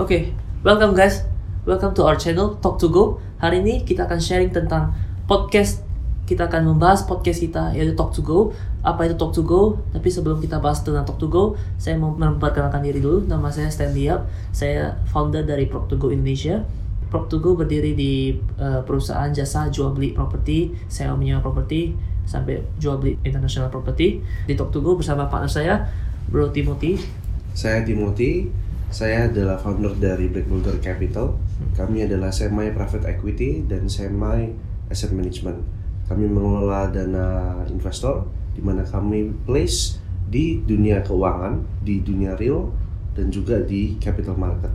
Oke, 0.00 0.32
welcome 0.64 0.96
guys. 0.96 1.28
Welcome 1.68 1.92
to 1.92 2.08
our 2.08 2.16
channel 2.16 2.56
Talk 2.64 2.80
to 2.80 2.88
Go. 2.88 3.20
Hari 3.36 3.60
ini 3.60 3.84
kita 3.84 4.08
akan 4.08 4.16
sharing 4.16 4.48
tentang 4.48 4.96
podcast. 5.28 5.84
Kita 6.24 6.48
akan 6.48 6.72
membahas 6.72 7.04
podcast 7.04 7.44
kita 7.44 7.76
yaitu 7.76 7.92
Talk 7.92 8.16
to 8.16 8.24
Go. 8.24 8.56
Apa 8.80 9.04
itu 9.04 9.20
Talk 9.20 9.36
to 9.36 9.44
Go? 9.44 9.76
Tapi 9.92 10.08
sebelum 10.08 10.40
kita 10.40 10.56
bahas 10.56 10.80
tentang 10.80 11.04
Talk 11.04 11.20
to 11.20 11.28
Go, 11.28 11.60
saya 11.76 12.00
mau 12.00 12.16
memperkenalkan 12.16 12.80
diri 12.80 13.04
dulu. 13.04 13.28
Nama 13.28 13.44
saya 13.52 13.68
Stanley 13.68 14.08
Yap. 14.08 14.24
Saya 14.56 14.96
founder 15.12 15.44
dari 15.44 15.68
Prop 15.68 15.84
to 15.92 16.00
Go 16.00 16.08
Indonesia. 16.08 16.64
Prop 17.12 17.28
to 17.28 17.36
Go 17.36 17.52
berdiri 17.52 17.92
di 17.92 18.40
uh, 18.56 18.80
perusahaan 18.88 19.28
jasa 19.36 19.68
jual 19.68 19.92
beli 19.92 20.16
properti, 20.16 20.72
sewa 20.88 21.12
menyewa 21.12 21.44
properti, 21.44 21.92
sampai 22.24 22.64
jual 22.80 22.96
beli 22.96 23.20
international 23.20 23.68
property. 23.68 24.24
Di 24.48 24.56
Talk 24.56 24.72
to 24.72 24.80
Go 24.80 24.96
bersama 24.96 25.28
partner 25.28 25.52
saya, 25.52 25.92
Bro 26.32 26.56
Timothy. 26.56 26.96
Saya 27.52 27.84
Timothy, 27.84 28.48
saya 28.90 29.30
adalah 29.30 29.54
founder 29.54 29.94
dari 29.94 30.26
Black 30.26 30.50
Boulder 30.50 30.82
Capital. 30.82 31.38
Kami 31.78 32.02
adalah 32.02 32.34
semi 32.34 32.74
private 32.74 33.06
equity 33.06 33.62
dan 33.62 33.86
semi 33.86 34.50
asset 34.90 35.14
management. 35.14 35.62
Kami 36.10 36.26
mengelola 36.26 36.90
dana 36.90 37.54
investor 37.70 38.26
di 38.50 38.58
mana 38.58 38.82
kami 38.82 39.30
place 39.46 40.02
di 40.26 40.58
dunia 40.66 41.06
keuangan, 41.06 41.62
di 41.86 42.02
dunia 42.02 42.34
real 42.34 42.74
dan 43.14 43.30
juga 43.30 43.62
di 43.62 43.94
capital 44.02 44.34
market. 44.34 44.74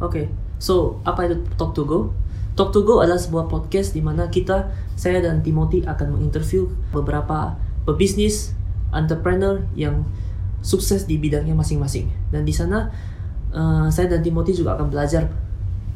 Oke, 0.00 0.32
so 0.56 1.04
apa 1.04 1.28
itu 1.28 1.36
Talk 1.60 1.76
to 1.76 1.84
Go? 1.84 2.16
Talk 2.56 2.72
to 2.72 2.80
Go 2.80 3.04
adalah 3.04 3.20
sebuah 3.20 3.52
podcast 3.52 3.92
di 3.92 4.00
mana 4.00 4.32
kita, 4.32 4.72
saya 4.96 5.20
dan 5.20 5.44
Timothy 5.44 5.84
akan 5.84 6.16
menginterview 6.16 6.72
beberapa 6.96 7.60
pebisnis, 7.84 8.56
entrepreneur 8.96 9.60
yang 9.76 10.08
sukses 10.60 11.08
di 11.08 11.16
bidangnya 11.16 11.56
masing-masing. 11.56 12.08
Dan 12.32 12.44
di 12.44 12.52
sana 12.52 12.88
uh, 13.52 13.88
saya 13.88 14.08
dan 14.08 14.20
Timothy 14.24 14.56
juga 14.56 14.76
akan 14.76 14.88
belajar 14.88 15.28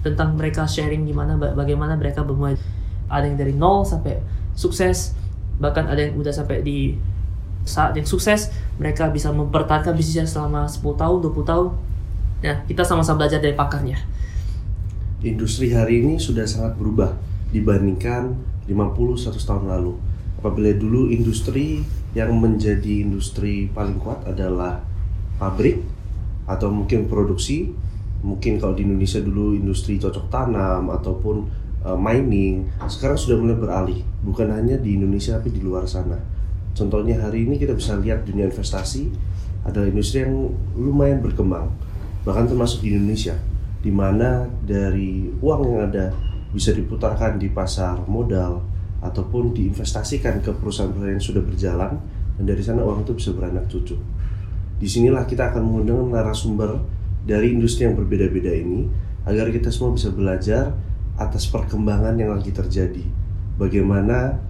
tentang 0.04 0.36
mereka 0.36 0.68
sharing 0.68 1.08
gimana 1.08 1.40
bagaimana 1.40 1.96
mereka 1.96 2.20
bermulai 2.20 2.60
ada 3.08 3.24
yang 3.24 3.40
dari 3.40 3.56
nol 3.56 3.88
sampai 3.88 4.20
sukses 4.52 5.16
bahkan 5.56 5.88
ada 5.88 6.04
yang 6.04 6.20
udah 6.20 6.28
sampai 6.28 6.60
di 6.60 6.92
saat 7.64 7.96
yang 7.96 8.04
sukses 8.04 8.52
mereka 8.76 9.08
bisa 9.08 9.32
mempertahankan 9.32 9.96
bisnisnya 9.96 10.28
selama 10.28 10.68
10 10.68 10.84
tahun 11.00 11.18
20 11.24 11.50
tahun. 11.50 11.68
Ya 12.44 12.60
kita 12.68 12.84
sama-sama 12.84 13.24
belajar 13.24 13.40
dari 13.40 13.56
pakarnya. 13.56 13.96
Industri 15.24 15.72
hari 15.72 16.04
ini 16.04 16.20
sudah 16.20 16.44
sangat 16.44 16.76
berubah 16.76 17.16
dibandingkan 17.48 18.36
50-100 18.68 19.40
tahun 19.40 19.64
lalu 19.72 19.96
apabila 20.44 20.76
dulu 20.76 21.08
industri 21.08 21.80
yang 22.12 22.36
menjadi 22.36 23.00
industri 23.00 23.72
paling 23.72 23.96
kuat 23.96 24.28
adalah 24.28 24.84
pabrik 25.40 25.80
atau 26.44 26.68
mungkin 26.68 27.08
produksi 27.08 27.72
mungkin 28.20 28.60
kalau 28.60 28.76
di 28.76 28.84
Indonesia 28.84 29.24
dulu 29.24 29.56
industri 29.56 29.96
cocok 29.96 30.28
tanam 30.28 30.92
ataupun 30.92 31.48
uh, 31.80 31.96
mining 31.96 32.68
sekarang 32.92 33.16
sudah 33.16 33.40
mulai 33.40 33.56
beralih. 33.56 34.00
Bukan 34.20 34.52
hanya 34.52 34.76
di 34.76 35.00
Indonesia 35.00 35.40
tapi 35.40 35.48
di 35.48 35.64
luar 35.64 35.88
sana. 35.88 36.20
Contohnya 36.76 37.24
hari 37.24 37.48
ini 37.48 37.56
kita 37.56 37.72
bisa 37.72 37.96
lihat 37.96 38.28
dunia 38.28 38.44
investasi 38.44 39.08
adalah 39.64 39.88
industri 39.88 40.28
yang 40.28 40.52
lumayan 40.76 41.24
berkembang 41.24 41.72
bahkan 42.24 42.44
termasuk 42.44 42.84
di 42.84 42.92
Indonesia 42.92 43.36
di 43.80 43.88
mana 43.88 44.44
dari 44.60 45.28
uang 45.40 45.72
yang 45.72 45.80
ada 45.88 46.12
bisa 46.52 46.72
diputarkan 46.76 47.40
di 47.40 47.48
pasar 47.48 48.04
modal 48.04 48.73
ataupun 49.04 49.52
diinvestasikan 49.52 50.40
ke 50.40 50.50
perusahaan-perusahaan 50.56 51.12
yang 51.12 51.20
sudah 51.20 51.44
berjalan 51.44 52.00
dan 52.40 52.44
dari 52.48 52.64
sana 52.64 52.80
uang 52.80 53.04
itu 53.04 53.12
bisa 53.12 53.30
beranak 53.36 53.68
cucu. 53.68 53.94
Di 54.80 54.88
sinilah 54.88 55.28
kita 55.28 55.52
akan 55.52 55.62
mengundang 55.62 56.08
narasumber 56.08 56.80
dari 57.28 57.52
industri 57.52 57.84
yang 57.84 57.94
berbeda-beda 57.94 58.50
ini 58.50 58.88
agar 59.28 59.52
kita 59.52 59.68
semua 59.68 59.92
bisa 59.94 60.08
belajar 60.10 60.72
atas 61.20 61.46
perkembangan 61.46 62.16
yang 62.18 62.34
lagi 62.34 62.50
terjadi. 62.50 63.04
Bagaimana 63.54 64.40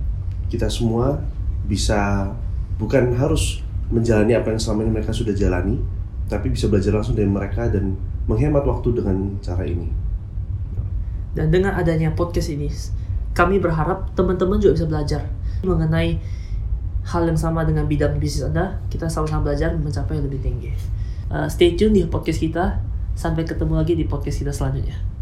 kita 0.49 0.71
semua 0.73 1.21
bisa 1.69 2.33
bukan 2.81 3.13
harus 3.19 3.61
menjalani 3.93 4.33
apa 4.33 4.55
yang 4.55 4.61
selama 4.63 4.89
ini 4.89 4.93
mereka 4.97 5.13
sudah 5.13 5.37
jalani, 5.37 5.77
tapi 6.31 6.49
bisa 6.51 6.73
belajar 6.73 6.97
langsung 6.97 7.15
dari 7.15 7.29
mereka 7.29 7.69
dan 7.69 7.95
menghemat 8.25 8.65
waktu 8.65 8.97
dengan 8.97 9.37
cara 9.45 9.69
ini. 9.69 9.93
Dan 11.35 11.51
dengan 11.51 11.77
adanya 11.77 12.15
podcast 12.15 12.49
ini, 12.49 12.71
kami 13.35 13.59
berharap 13.59 14.15
teman-teman 14.15 14.63
juga 14.63 14.79
bisa 14.79 14.87
belajar 14.87 15.23
mengenai 15.67 16.23
hal 17.05 17.23
yang 17.29 17.37
sama 17.37 17.67
dengan 17.67 17.85
bidang 17.85 18.17
bisnis 18.17 18.47
Anda. 18.47 18.81
Kita 18.89 19.11
sama-sama 19.11 19.53
belajar 19.53 19.75
mencapai 19.77 20.17
yang 20.17 20.27
lebih 20.31 20.41
tinggi. 20.41 20.71
Uh, 21.29 21.51
stay 21.51 21.77
tune 21.77 21.93
di 21.93 22.07
podcast 22.07 22.41
kita. 22.41 22.81
Sampai 23.15 23.47
ketemu 23.47 23.79
lagi 23.79 23.95
di 23.95 24.07
podcast 24.07 24.43
kita 24.43 24.51
selanjutnya. 24.51 25.14